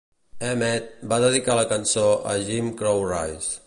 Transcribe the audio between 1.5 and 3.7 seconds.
la cançó a "Jim Crow Rice".